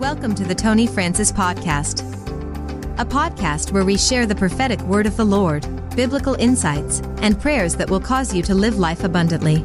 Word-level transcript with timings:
Welcome 0.00 0.34
to 0.36 0.44
the 0.44 0.54
Tony 0.54 0.86
Francis 0.86 1.30
Podcast, 1.30 2.00
a 2.98 3.04
podcast 3.04 3.70
where 3.70 3.84
we 3.84 3.98
share 3.98 4.24
the 4.24 4.34
prophetic 4.34 4.80
word 4.84 5.04
of 5.04 5.18
the 5.18 5.26
Lord, 5.26 5.66
biblical 5.94 6.32
insights, 6.36 7.00
and 7.18 7.38
prayers 7.38 7.76
that 7.76 7.90
will 7.90 8.00
cause 8.00 8.34
you 8.34 8.42
to 8.44 8.54
live 8.54 8.78
life 8.78 9.04
abundantly. 9.04 9.58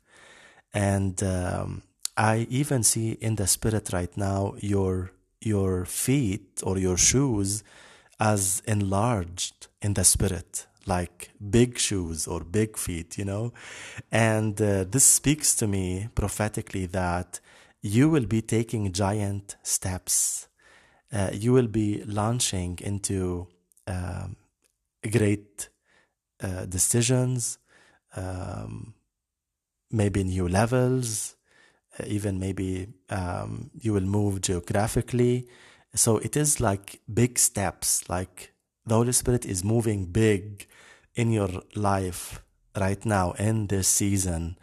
And 0.74 1.22
um, 1.24 1.84
I 2.16 2.48
even 2.50 2.84
see 2.84 3.12
in 3.12 3.36
the 3.36 3.48
Spirit 3.48 3.90
right 3.94 4.16
now 4.16 4.56
your 4.60 5.12
your 5.40 5.86
feet 5.86 6.62
or 6.64 6.78
your 6.78 6.98
shoes 6.98 7.64
as 8.20 8.62
enlarged 8.66 9.68
in 9.82 9.94
the 9.94 10.04
Spirit, 10.04 10.66
like 10.86 11.32
big 11.50 11.78
shoes 11.78 12.28
or 12.28 12.42
big 12.42 12.78
feet, 12.78 13.18
you 13.18 13.26
know. 13.26 13.54
And 14.12 14.60
uh, 14.62 14.86
this 14.86 15.06
speaks 15.06 15.56
to 15.58 15.68
me 15.68 16.10
prophetically 16.16 16.88
that 16.88 17.40
you 17.82 18.10
will 18.10 18.26
be 18.26 18.42
taking 18.42 18.92
giant 18.92 19.56
steps 19.62 20.47
uh, 21.12 21.30
you 21.34 21.54
will 21.54 21.68
be 21.68 22.04
launching 22.06 22.78
into 22.82 23.48
um, 23.88 24.36
great 25.12 25.70
uh, 26.42 26.66
decisions, 26.66 27.60
um, 28.16 28.94
maybe 29.92 30.24
new 30.24 30.48
levels, 30.48 31.36
uh, 32.00 32.04
even 32.08 32.40
maybe 32.40 32.88
um, 33.10 33.70
you 33.80 33.94
will 33.94 34.02
move 34.02 34.42
geographically. 34.42 35.48
So 35.96 36.18
it 36.18 36.36
is 36.36 36.60
like 36.60 37.00
big 37.12 37.40
steps, 37.40 38.08
like 38.10 38.54
the 38.86 38.96
Holy 38.96 39.14
Spirit 39.14 39.46
is 39.46 39.64
moving 39.64 40.06
big 40.06 40.68
in 41.16 41.32
your 41.32 41.50
life 41.76 42.44
right 42.78 43.04
now 43.06 43.32
in 43.34 43.68
this 43.68 43.88
season. 43.88 44.58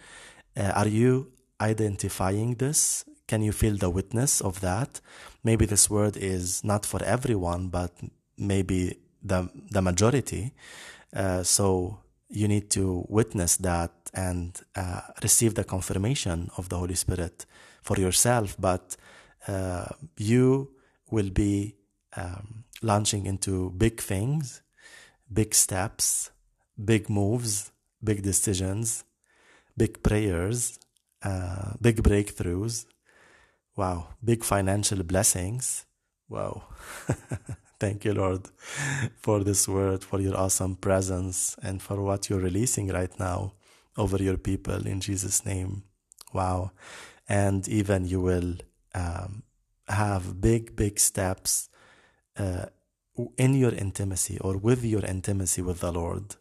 Uh, 0.57 0.73
are 0.75 0.89
you 0.89 1.33
identifying 1.61 2.55
this? 2.57 3.05
Can 3.27 3.43
you 3.43 3.53
feel 3.53 3.77
the 3.77 3.91
witness 3.91 4.41
of 4.41 4.61
that? 4.61 5.01
Maybe 5.43 5.67
this 5.67 5.89
word 5.89 6.17
is 6.17 6.63
not 6.63 6.85
for 6.85 7.03
everyone, 7.03 7.69
but 7.69 7.93
maybe 8.37 8.99
the 9.23 9.49
the 9.71 9.83
majority. 9.83 10.53
Uh, 11.15 11.43
so 11.43 11.99
you 12.29 12.49
need 12.49 12.71
to 12.71 13.07
witness 13.09 13.57
that 13.59 13.93
and 14.13 14.61
uh, 14.77 15.01
receive 15.23 15.55
the 15.55 15.65
confirmation 15.65 16.51
of 16.57 16.69
the 16.69 16.77
Holy 16.77 16.95
Spirit 16.95 17.47
for 17.83 17.97
yourself. 17.97 18.57
But 18.59 18.97
uh, 19.47 19.87
you 20.17 20.71
will 21.11 21.31
be 21.31 21.77
um, 22.17 22.65
launching 22.83 23.27
into 23.27 23.71
big 23.71 24.01
things, 24.01 24.63
big 25.33 25.55
steps, 25.55 26.31
big 26.83 27.09
moves, 27.09 27.71
big 28.03 28.23
decisions, 28.23 29.05
big 29.77 30.03
prayers, 30.03 30.79
uh, 31.23 31.73
big 31.81 32.03
breakthroughs, 32.03 32.87
Wow, 33.77 34.09
big 34.23 34.45
financial 34.45 35.03
blessings. 35.03 35.85
Wow. 36.29 36.63
Thank 37.81 38.05
you, 38.05 38.15
Lord, 38.15 38.49
for 39.21 39.43
this 39.43 39.67
word, 39.67 40.05
for 40.05 40.21
your 40.21 40.37
awesome 40.37 40.77
presence, 40.77 41.57
and 41.63 41.83
for 41.83 42.01
what 42.01 42.31
you're 42.31 42.41
releasing 42.41 42.89
right 42.89 43.19
now 43.19 43.55
over 43.97 44.23
your 44.23 44.37
people 44.37 44.87
in 44.87 45.01
Jesus' 45.01 45.45
name. 45.45 45.83
Wow. 46.33 46.71
And 47.29 47.67
even 47.69 48.07
you 48.07 48.21
will 48.21 48.55
um, 48.95 49.43
have 49.89 50.41
big, 50.41 50.77
big 50.77 51.01
steps 51.01 51.69
uh, 52.37 52.67
in 53.37 53.55
your 53.55 53.75
intimacy 53.75 54.39
or 54.41 54.57
with 54.57 54.85
your 54.85 55.05
intimacy 55.05 55.63
with 55.63 55.81
the 55.81 55.93
Lord. 55.93 56.37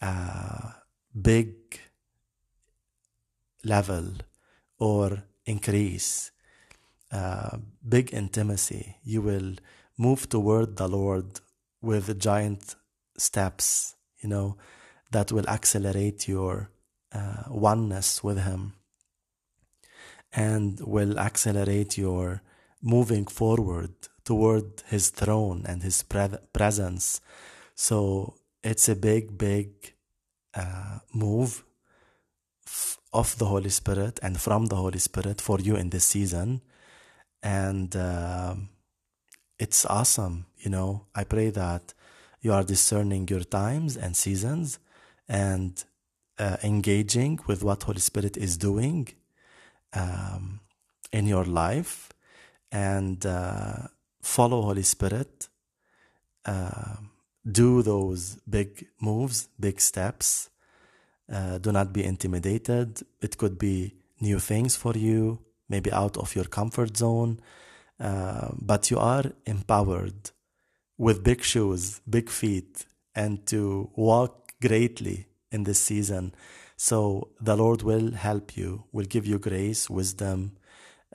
Uh, 0.00 0.70
big 1.20 1.54
level 3.64 4.12
or 4.78 5.24
increase 5.46 6.30
uh, 7.14 7.58
big 7.88 8.12
intimacy. 8.12 8.96
You 9.04 9.22
will 9.22 9.54
move 9.96 10.28
toward 10.28 10.76
the 10.76 10.88
Lord 10.88 11.40
with 11.80 12.18
giant 12.18 12.74
steps, 13.16 13.94
you 14.20 14.28
know, 14.28 14.56
that 15.12 15.30
will 15.30 15.48
accelerate 15.48 16.26
your 16.26 16.70
uh, 17.12 17.44
oneness 17.48 18.24
with 18.24 18.42
Him 18.42 18.72
and 20.32 20.80
will 20.80 21.16
accelerate 21.20 21.96
your 21.96 22.42
moving 22.82 23.26
forward 23.26 23.92
toward 24.24 24.82
His 24.88 25.10
throne 25.10 25.64
and 25.68 25.84
His 25.84 26.02
pre- 26.02 26.40
presence. 26.52 27.20
So 27.76 28.34
it's 28.64 28.88
a 28.88 28.96
big, 28.96 29.38
big 29.38 29.94
uh, 30.54 30.98
move 31.12 31.62
of 33.12 33.38
the 33.38 33.46
Holy 33.46 33.70
Spirit 33.70 34.18
and 34.20 34.40
from 34.40 34.66
the 34.66 34.76
Holy 34.76 34.98
Spirit 34.98 35.40
for 35.40 35.60
you 35.60 35.76
in 35.76 35.90
this 35.90 36.04
season 36.04 36.60
and 37.44 37.94
uh, 37.94 38.56
it's 39.60 39.86
awesome 39.86 40.46
you 40.64 40.70
know? 40.70 41.06
I 41.14 41.24
pray 41.24 41.50
that 41.50 41.94
you 42.40 42.52
are 42.52 42.64
discerning 42.64 43.28
your 43.28 43.44
times 43.44 43.96
and 43.96 44.16
seasons 44.16 44.78
and 45.28 45.84
uh, 46.38 46.56
engaging 46.64 47.38
with 47.46 47.62
what 47.62 47.84
holy 47.84 48.00
spirit 48.00 48.36
is 48.36 48.56
doing 48.56 49.08
um, 49.92 50.60
in 51.12 51.26
your 51.26 51.44
life. 51.44 52.10
And 52.72 53.24
uh, 53.24 53.88
follow 54.20 54.62
holy 54.62 54.82
spirit 54.82 55.48
uh, 56.44 56.96
do 57.50 57.82
those 57.82 58.36
big 58.48 58.86
moves 59.00 59.48
big 59.60 59.80
steps. 59.80 60.50
Uh, 61.32 61.58
do 61.58 61.72
not 61.72 61.92
be 61.92 62.04
intimidated. 62.04 63.00
It 63.20 63.38
could 63.38 63.58
be 63.58 63.94
new 64.20 64.38
things 64.38 64.76
for 64.76 64.94
you 64.94 65.38
maybe 65.68 65.92
out 65.92 66.16
of 66.16 66.34
your 66.34 66.44
comfort 66.44 66.96
zone, 66.96 67.40
uh, 68.00 68.48
but 68.60 68.90
you 68.90 68.98
are 68.98 69.24
empowered 69.46 70.30
with 70.98 71.24
big 71.24 71.42
shoes, 71.42 72.00
big 72.08 72.30
feet, 72.30 72.86
and 73.14 73.46
to 73.46 73.90
walk 73.96 74.52
greatly 74.60 75.26
in 75.50 75.64
this 75.64 75.80
season. 75.80 76.34
So 76.76 77.28
the 77.40 77.56
Lord 77.56 77.82
will 77.82 78.12
help 78.12 78.56
you, 78.56 78.84
will 78.92 79.06
give 79.06 79.26
you 79.26 79.38
grace, 79.38 79.88
wisdom, 79.88 80.56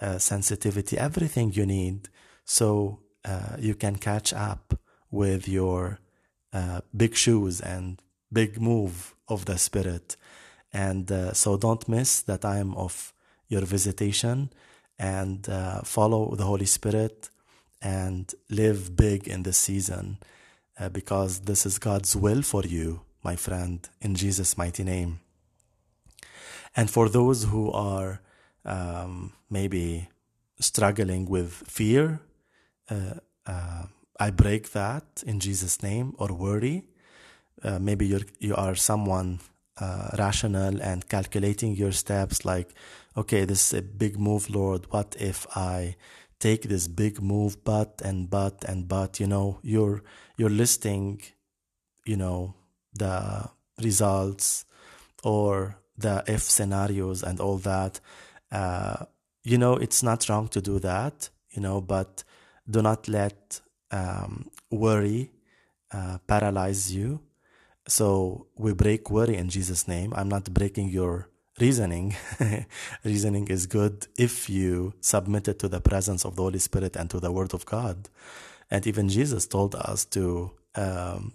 uh, 0.02 0.18
sensitivity, 0.18 0.98
everything 0.98 1.52
you 1.54 1.66
need 1.66 2.10
so 2.46 3.00
uh, 3.26 3.58
you 3.60 3.76
can 3.76 3.96
catch 3.98 4.34
up 4.34 4.80
with 5.12 5.48
your 5.48 6.00
uh, 6.54 6.82
big 6.96 7.16
shoes 7.16 7.62
and 7.62 8.02
big 8.32 8.60
move 8.60 9.14
of 9.28 9.46
the 9.46 9.58
Spirit. 9.58 10.18
And 10.72 11.12
uh, 11.12 11.34
so 11.34 11.58
don't 11.58 11.88
miss 11.88 12.22
the 12.22 12.38
time 12.38 12.74
of 12.76 13.14
your 13.50 13.66
visitation 13.66 14.52
and 14.98 15.50
uh, 15.50 15.82
follow 15.82 16.36
the 16.36 16.46
Holy 16.46 16.66
Spirit 16.66 17.30
and 17.82 18.34
live 18.50 18.96
big 18.96 19.28
in 19.28 19.44
this 19.44 19.58
season. 19.58 20.18
uh, 20.80 20.90
because 20.90 21.42
this 21.42 21.66
is 21.66 21.78
God's 21.78 22.16
will 22.16 22.42
for 22.42 22.64
you, 22.64 23.02
my 23.24 23.36
friend, 23.36 23.88
in 24.02 24.16
Jesus' 24.16 24.58
mighty 24.58 24.84
name. 24.84 25.20
And 26.76 26.90
for 26.90 27.10
those 27.10 27.46
who 27.46 27.72
are 27.72 28.22
um, 28.66 29.34
maybe 29.50 30.10
struggling 30.60 31.26
with 31.28 31.52
fear, 31.68 32.22
uh, 32.90 33.16
uh, 33.46 33.84
I 34.20 34.30
break 34.32 34.72
that 34.72 35.24
in 35.26 35.40
Jesus' 35.40 35.84
name, 35.84 36.14
or 36.18 36.28
worry. 36.28 36.84
Uh, 37.64 37.80
maybe 37.80 38.08
you're, 38.08 38.26
you 38.40 38.56
are 38.56 38.76
someone 38.76 39.40
uh, 39.80 40.10
rational 40.18 40.82
and 40.82 41.08
calculating 41.08 41.76
your 41.76 41.92
steps 41.92 42.46
like, 42.46 42.74
okay, 43.16 43.46
this 43.46 43.68
is 43.74 43.80
a 43.80 43.82
big 43.82 44.20
move, 44.20 44.50
Lord. 44.50 44.86
What 44.92 45.16
if 45.20 45.48
I 45.56 45.96
take 46.40 46.64
this 46.64 46.88
big 46.88 47.22
move, 47.22 47.64
but 47.64 48.02
and 48.04 48.30
but 48.30 48.64
and 48.66 48.88
but, 48.88 49.20
you 49.20 49.28
know, 49.28 49.60
you're, 49.62 50.02
you're 50.38 50.50
listing, 50.50 51.22
you 52.06 52.16
know, 52.16 52.56
the 52.94 53.50
results 53.82 54.66
or 55.24 55.78
the 55.98 56.24
if 56.28 56.42
scenarios 56.42 57.24
and 57.24 57.40
all 57.40 57.58
that. 57.58 58.00
Uh, 58.52 59.06
you 59.44 59.58
know, 59.58 59.74
it's 59.76 60.02
not 60.04 60.28
wrong 60.30 60.48
to 60.50 60.62
do 60.62 60.80
that, 60.80 61.30
you 61.52 61.62
know, 61.62 61.82
but 61.82 62.24
do 62.70 62.82
not 62.82 63.08
let 63.08 63.62
um, 63.92 64.50
worry 64.72 65.32
uh, 65.92 66.18
paralyze 66.28 66.94
you. 66.94 67.20
So 67.90 68.46
we 68.56 68.74
break 68.74 69.10
worry 69.10 69.36
in 69.36 69.50
Jesus' 69.50 69.88
name. 69.88 70.14
I'm 70.16 70.30
not 70.30 70.54
breaking 70.54 70.90
your 70.90 71.28
reasoning. 71.60 72.16
reasoning 73.04 73.48
is 73.48 73.66
good 73.66 74.06
if 74.16 74.48
you 74.48 74.94
submit 75.02 75.48
it 75.48 75.58
to 75.60 75.68
the 75.68 75.82
presence 75.82 76.24
of 76.24 76.36
the 76.36 76.44
Holy 76.44 76.60
Spirit 76.60 76.96
and 76.96 77.10
to 77.10 77.20
the 77.20 77.32
Word 77.32 77.56
of 77.56 77.66
God. 77.66 78.08
And 78.70 78.86
even 78.86 79.10
Jesus 79.10 79.48
told 79.48 79.74
us 79.74 80.06
to 80.06 80.52
um, 80.76 81.34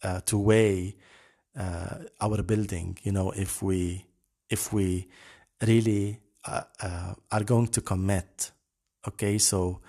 uh, 0.00 0.20
to 0.26 0.38
weigh 0.38 0.94
uh, 1.58 1.96
our 2.20 2.42
building. 2.44 2.96
You 3.02 3.10
know, 3.10 3.32
if 3.32 3.60
we 3.60 4.06
if 4.48 4.72
we 4.72 5.08
really 5.66 6.20
uh, 6.44 6.62
uh 6.80 7.14
are 7.32 7.42
going 7.42 7.68
to 7.68 7.80
commit. 7.80 8.52
Okay, 9.08 9.38
so 9.38 9.80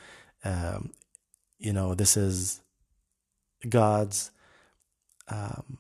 um, 0.44 0.92
you 1.60 1.72
know 1.72 1.94
this 1.94 2.18
is 2.18 2.62
God's 3.68 4.32
um, 5.28 5.78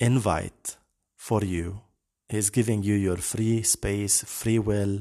invite 0.00 0.76
for 1.16 1.44
you. 1.44 1.82
He's 2.28 2.50
giving 2.50 2.82
you 2.82 2.94
your 2.94 3.18
free 3.18 3.62
space, 3.62 4.24
free 4.24 4.58
will, 4.58 5.00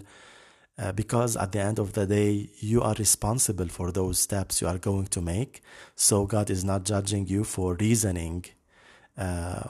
uh, 0.78 0.92
because 0.92 1.38
at 1.38 1.52
the 1.52 1.62
end 1.62 1.80
of 1.80 1.94
the 1.94 2.06
day, 2.06 2.50
you 2.60 2.82
are 2.82 2.96
responsible 3.00 3.68
for 3.68 3.92
those 3.92 4.20
steps 4.20 4.62
you 4.62 4.68
are 4.68 4.78
going 4.78 5.08
to 5.08 5.22
make. 5.22 5.62
So 5.96 6.26
God 6.26 6.50
is 6.50 6.64
not 6.64 6.84
judging 6.84 7.28
you 7.28 7.44
for 7.44 7.76
reasoning, 7.76 8.46
uh, 9.18 9.64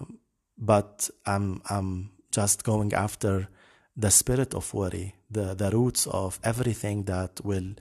but 0.57 1.09
I'm 1.25 1.61
I'm 1.69 2.11
just 2.31 2.63
going 2.63 2.93
after 2.93 3.47
the 3.95 4.11
spirit 4.11 4.53
of 4.53 4.73
worry, 4.73 5.15
the 5.29 5.53
the 5.53 5.71
roots 5.71 6.07
of 6.07 6.39
everything 6.43 7.03
that 7.03 7.43
will 7.43 7.73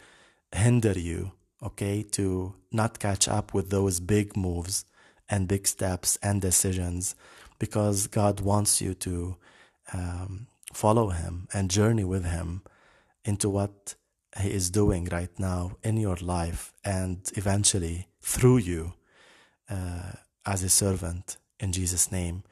hinder 0.52 0.98
you. 0.98 1.32
Okay, 1.62 2.02
to 2.02 2.54
not 2.72 2.98
catch 2.98 3.28
up 3.28 3.52
with 3.52 3.70
those 3.70 4.00
big 4.00 4.36
moves 4.36 4.84
and 5.28 5.48
big 5.48 5.66
steps 5.66 6.18
and 6.22 6.40
decisions 6.40 7.14
because 7.58 8.06
God 8.06 8.40
wants 8.40 8.80
you 8.80 8.94
to 8.94 9.36
um, 9.92 10.46
follow 10.72 11.08
Him 11.08 11.48
and 11.52 11.70
journey 11.70 12.04
with 12.04 12.24
Him 12.24 12.62
into 13.24 13.48
what 13.48 13.94
He 14.40 14.50
is 14.50 14.70
doing 14.70 15.08
right 15.10 15.30
now 15.38 15.76
in 15.82 15.96
your 15.96 16.16
life 16.16 16.72
and 16.84 17.18
eventually 17.36 18.08
through 18.20 18.58
you 18.58 18.94
uh, 19.68 20.12
as 20.46 20.62
a 20.62 20.68
servant 20.68 21.36
in 21.60 21.72
Jesus' 21.72 22.12
name. 22.12 22.44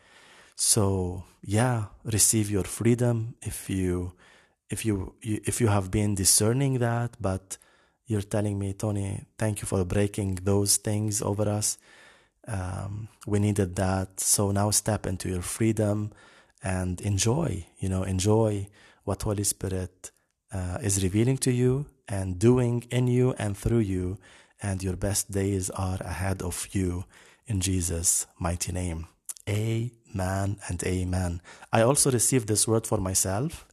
So 0.54 1.24
yeah, 1.42 1.86
receive 2.04 2.50
your 2.50 2.64
freedom 2.64 3.34
if 3.42 3.70
you 3.70 4.12
if 4.68 4.84
you, 4.84 5.14
if 5.22 5.60
you 5.60 5.68
have 5.68 5.92
been 5.92 6.16
discerning 6.16 6.80
that, 6.80 7.16
but 7.20 7.56
you're 8.06 8.22
telling 8.22 8.58
me, 8.58 8.72
Tony, 8.72 9.24
thank 9.38 9.62
you 9.62 9.66
for 9.66 9.84
breaking 9.84 10.40
those 10.42 10.76
things 10.76 11.22
over 11.22 11.48
us 11.48 11.78
um, 12.46 13.08
we 13.26 13.38
needed 13.38 13.76
that. 13.76 14.20
So 14.20 14.50
now 14.50 14.70
step 14.70 15.06
into 15.06 15.28
your 15.28 15.42
freedom 15.42 16.12
and 16.62 17.00
enjoy, 17.00 17.66
you 17.78 17.88
know, 17.88 18.02
enjoy 18.02 18.68
what 19.04 19.22
Holy 19.22 19.44
Spirit 19.44 20.10
uh, 20.52 20.78
is 20.82 21.02
revealing 21.02 21.38
to 21.38 21.52
you 21.52 21.86
and 22.08 22.38
doing 22.38 22.84
in 22.90 23.08
you 23.08 23.34
and 23.38 23.56
through 23.56 23.80
you. 23.80 24.18
And 24.62 24.82
your 24.82 24.96
best 24.96 25.30
days 25.30 25.68
are 25.70 25.98
ahead 26.00 26.40
of 26.42 26.68
you 26.72 27.04
in 27.46 27.60
Jesus' 27.60 28.26
mighty 28.38 28.72
name. 28.72 29.06
Amen 29.48 30.58
and 30.68 30.82
amen. 30.84 31.40
I 31.72 31.82
also 31.82 32.10
received 32.10 32.48
this 32.48 32.66
word 32.66 32.86
for 32.86 32.98
myself 32.98 33.66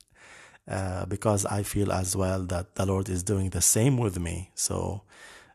uh, 0.67 1.05
because 1.05 1.45
I 1.45 1.63
feel 1.63 1.91
as 1.91 2.15
well 2.15 2.43
that 2.43 2.75
the 2.75 2.85
Lord 2.85 3.09
is 3.09 3.23
doing 3.23 3.49
the 3.49 3.61
same 3.61 3.97
with 3.97 4.19
me. 4.19 4.51
So, 4.55 5.03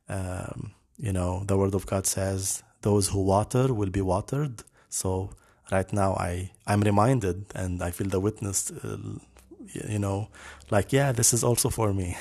um, 0.09 0.73
you 0.97 1.13
know, 1.13 1.45
the 1.45 1.57
word 1.57 1.75
of 1.75 1.87
God 1.87 2.07
says, 2.07 2.63
those 2.83 3.09
who 3.09 3.23
water 3.23 3.73
will 3.75 3.91
be 3.91 4.01
watered. 4.01 4.63
So 4.89 5.31
right 5.71 5.93
now 5.93 6.15
I 6.15 6.51
I'm 6.67 6.81
reminded 6.81 7.47
and 7.55 7.83
I 7.83 7.91
feel 7.91 8.09
the 8.09 8.21
witness. 8.21 8.71
Uh, 8.71 8.99
you 9.89 9.99
know, 9.99 10.29
like 10.71 10.93
yeah, 10.93 11.13
this 11.13 11.33
is 11.35 11.45
also 11.45 11.69
for 11.69 11.93
me. 11.93 12.17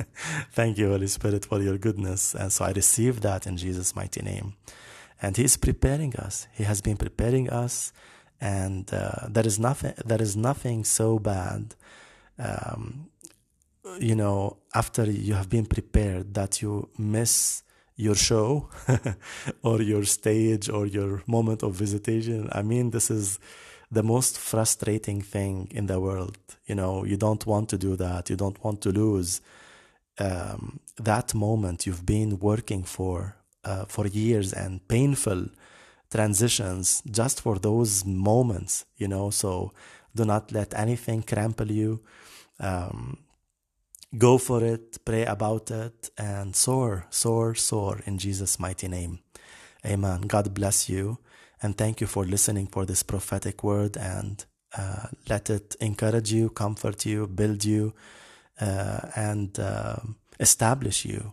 Thank 0.52 0.78
you, 0.78 0.90
Holy 0.90 1.06
Spirit, 1.06 1.46
for 1.46 1.60
your 1.62 1.78
goodness, 1.78 2.34
and 2.34 2.52
so 2.52 2.64
I 2.64 2.72
receive 2.72 3.22
that 3.22 3.46
in 3.46 3.56
Jesus' 3.56 3.96
mighty 3.96 4.22
name. 4.22 4.54
And 5.22 5.36
He 5.36 5.44
is 5.44 5.56
preparing 5.56 6.14
us. 6.16 6.46
He 6.52 6.64
has 6.64 6.80
been 6.80 6.96
preparing 6.96 7.48
us, 7.48 7.92
and 8.40 8.92
uh, 8.92 9.28
there 9.28 9.46
is 9.46 9.58
nothing. 9.58 9.94
There 10.04 10.20
is 10.20 10.36
nothing 10.36 10.84
so 10.84 11.18
bad. 11.18 11.74
Um, 12.38 13.08
you 13.98 14.14
know, 14.14 14.58
after 14.74 15.04
you 15.10 15.34
have 15.34 15.48
been 15.48 15.66
prepared, 15.66 16.34
that 16.34 16.62
you 16.62 16.88
miss 16.98 17.62
your 18.00 18.14
show 18.14 18.68
or 19.62 19.82
your 19.82 20.04
stage 20.04 20.68
or 20.68 20.86
your 20.86 21.22
moment 21.26 21.62
of 21.62 21.74
visitation. 21.74 22.48
I 22.52 22.62
mean, 22.62 22.90
this 22.90 23.10
is 23.10 23.38
the 23.90 24.02
most 24.02 24.38
frustrating 24.38 25.20
thing 25.20 25.68
in 25.70 25.86
the 25.86 26.00
world. 26.00 26.38
You 26.66 26.76
know, 26.76 27.04
you 27.04 27.16
don't 27.16 27.44
want 27.46 27.68
to 27.70 27.78
do 27.78 27.96
that. 27.96 28.30
You 28.30 28.36
don't 28.36 28.62
want 28.64 28.80
to 28.82 28.90
lose 28.90 29.40
um, 30.18 30.80
that 30.96 31.34
moment 31.34 31.86
you've 31.86 32.06
been 32.06 32.38
working 32.38 32.82
for 32.84 33.36
uh, 33.64 33.84
for 33.84 34.06
years 34.06 34.52
and 34.52 34.86
painful 34.88 35.48
transitions 36.10 37.02
just 37.10 37.40
for 37.40 37.58
those 37.58 38.04
moments. 38.04 38.86
You 38.96 39.08
know, 39.08 39.30
so 39.30 39.72
do 40.14 40.24
not 40.24 40.52
let 40.52 40.74
anything 40.74 41.22
crumple 41.22 41.70
you. 41.70 42.00
Um, 42.58 43.18
Go 44.18 44.38
for 44.38 44.64
it, 44.64 45.04
pray 45.04 45.24
about 45.24 45.70
it, 45.70 46.10
and 46.18 46.56
soar, 46.56 47.06
soar, 47.10 47.54
soar 47.54 48.00
in 48.06 48.18
Jesus' 48.18 48.58
mighty 48.58 48.88
name. 48.88 49.20
Amen. 49.86 50.22
God 50.22 50.52
bless 50.52 50.88
you, 50.88 51.18
and 51.62 51.78
thank 51.78 52.00
you 52.00 52.08
for 52.08 52.24
listening 52.24 52.66
for 52.66 52.84
this 52.84 53.04
prophetic 53.04 53.62
word, 53.62 53.96
and 53.96 54.44
uh, 54.76 55.06
let 55.28 55.48
it 55.48 55.76
encourage 55.80 56.32
you, 56.32 56.50
comfort 56.50 57.06
you, 57.06 57.28
build 57.28 57.64
you, 57.64 57.94
uh, 58.60 59.00
and 59.14 59.58
uh, 59.60 59.96
establish 60.40 61.04
you 61.04 61.32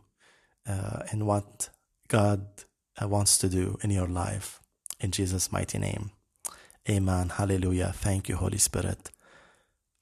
uh, 0.68 1.02
in 1.12 1.26
what 1.26 1.70
God 2.08 2.46
uh, 3.02 3.08
wants 3.08 3.40
to 3.40 3.50
do 3.50 3.78
in 3.82 3.90
your 3.90 4.08
life. 4.08 4.62
In 5.00 5.12
Jesus' 5.12 5.52
mighty 5.52 5.80
name. 5.80 6.12
Amen. 6.90 7.30
Hallelujah. 7.30 7.92
Thank 7.96 8.30
you, 8.30 8.36
Holy 8.36 8.58
Spirit. 8.60 9.10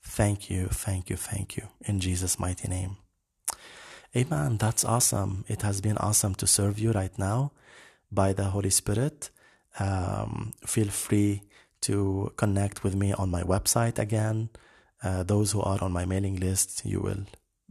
Thank 0.05 0.49
you, 0.49 0.67
thank 0.67 1.09
you, 1.09 1.17
thank 1.17 1.57
you. 1.57 1.67
In 1.81 1.99
Jesus' 1.99 2.39
mighty 2.39 2.67
name. 2.67 2.97
Amen. 4.15 4.57
That's 4.57 4.85
awesome. 4.85 5.43
It 5.49 5.61
has 5.63 5.81
been 5.81 5.97
awesome 5.97 6.35
to 6.35 6.47
serve 6.47 6.79
you 6.79 6.93
right 6.93 7.17
now 7.19 7.51
by 8.09 8.31
the 8.31 8.45
Holy 8.45 8.69
Spirit. 8.69 9.29
Um, 9.77 10.53
feel 10.65 10.87
free 10.87 11.41
to 11.81 12.31
connect 12.37 12.83
with 12.83 12.95
me 12.95 13.11
on 13.11 13.29
my 13.29 13.43
website 13.43 13.99
again. 13.99 14.49
Uh, 15.03 15.23
those 15.23 15.51
who 15.51 15.61
are 15.61 15.83
on 15.83 15.91
my 15.91 16.05
mailing 16.05 16.39
list, 16.39 16.85
you 16.85 17.01
will 17.01 17.25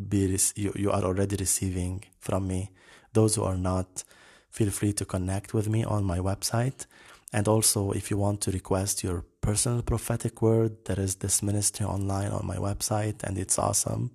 be 0.09 0.38
you, 0.55 0.73
you 0.76 0.91
are 0.91 1.03
already 1.03 1.37
receiving 1.37 2.05
from 2.19 2.47
me. 2.47 2.73
Those 3.14 3.37
who 3.37 3.45
are 3.45 3.57
not, 3.57 4.05
feel 4.50 4.71
free 4.71 4.93
to 4.95 5.07
connect 5.07 5.55
with 5.55 5.69
me 5.69 5.83
on 5.85 6.05
my 6.05 6.19
website. 6.19 6.85
And 7.33 7.49
also, 7.49 7.93
if 7.93 8.11
you 8.11 8.19
want 8.19 8.43
to 8.43 8.50
request 8.50 9.03
your 9.03 9.25
personal 9.45 9.83
prophetic 9.83 10.41
word, 10.41 10.73
there 10.87 10.99
is 10.99 11.17
this 11.17 11.43
ministry 11.43 11.85
online 11.85 12.31
on 12.31 12.47
my 12.47 12.57
website, 12.57 13.23
and 13.25 13.37
it's 13.37 13.59
awesome. 13.59 14.11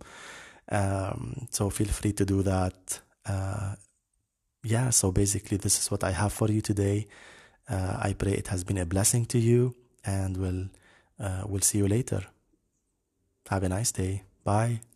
Um, 0.72 1.48
so 1.52 1.70
feel 1.70 1.88
free 1.88 2.14
to 2.14 2.26
do 2.26 2.42
that. 2.44 3.02
Uh, 3.26 3.76
yeah, 4.64 4.90
so 4.90 5.12
basically, 5.12 5.58
this 5.58 5.80
is 5.80 5.92
what 5.92 6.04
I 6.04 6.12
have 6.12 6.34
for 6.34 6.50
you 6.52 6.62
today. 6.62 7.08
Uh, 7.70 7.98
I 8.02 8.14
pray 8.14 8.34
it 8.34 8.48
has 8.48 8.64
been 8.64 8.80
a 8.80 8.86
blessing 8.86 9.26
to 9.28 9.38
you, 9.38 9.76
and 10.04 10.36
we'll 10.36 10.66
uh, 11.20 11.44
we'll 11.48 11.62
see 11.62 11.78
you 11.78 11.88
later. 11.88 12.22
Have 13.50 13.64
a 13.64 13.70
nice 13.70 13.92
day. 13.92 14.24
Bye. 14.44 14.89